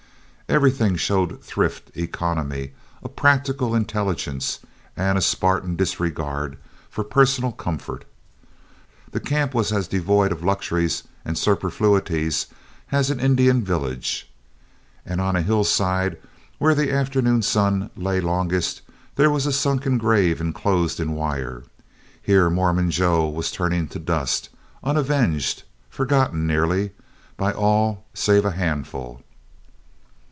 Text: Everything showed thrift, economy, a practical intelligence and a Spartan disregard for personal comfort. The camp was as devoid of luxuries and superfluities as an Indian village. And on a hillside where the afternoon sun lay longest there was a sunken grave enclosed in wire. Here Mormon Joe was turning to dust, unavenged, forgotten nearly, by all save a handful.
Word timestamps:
Everything 0.49 0.97
showed 0.97 1.41
thrift, 1.41 1.91
economy, 1.95 2.73
a 3.01 3.07
practical 3.07 3.73
intelligence 3.73 4.59
and 4.97 5.17
a 5.17 5.21
Spartan 5.21 5.77
disregard 5.77 6.57
for 6.89 7.05
personal 7.05 7.53
comfort. 7.53 8.03
The 9.13 9.21
camp 9.21 9.53
was 9.53 9.71
as 9.71 9.87
devoid 9.87 10.33
of 10.33 10.43
luxuries 10.43 11.03
and 11.23 11.37
superfluities 11.37 12.47
as 12.91 13.09
an 13.09 13.21
Indian 13.21 13.63
village. 13.63 14.29
And 15.05 15.21
on 15.21 15.37
a 15.37 15.41
hillside 15.41 16.17
where 16.57 16.75
the 16.75 16.91
afternoon 16.91 17.43
sun 17.43 17.89
lay 17.95 18.19
longest 18.19 18.81
there 19.15 19.29
was 19.31 19.45
a 19.45 19.53
sunken 19.53 19.97
grave 19.97 20.41
enclosed 20.41 20.99
in 20.99 21.13
wire. 21.13 21.63
Here 22.21 22.49
Mormon 22.49 22.91
Joe 22.91 23.29
was 23.29 23.53
turning 23.53 23.87
to 23.87 23.99
dust, 23.99 24.49
unavenged, 24.83 25.63
forgotten 25.89 26.45
nearly, 26.45 26.91
by 27.37 27.53
all 27.53 28.03
save 28.13 28.43
a 28.43 28.51
handful. 28.51 29.23